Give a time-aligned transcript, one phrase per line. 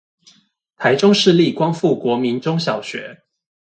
[0.77, 3.21] 臺中市立光復國民中小學